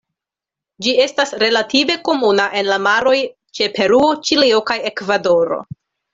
Ĝi 0.85 0.93
estas 1.03 1.33
relative 1.43 1.97
komuna 2.07 2.47
en 2.63 2.65
la 2.71 2.79
maroj 2.87 3.15
ĉe 3.59 3.69
Peruo, 3.77 4.09
Ĉilio 4.31 4.65
kaj 4.73 4.81
Ekvadoro. 4.93 5.63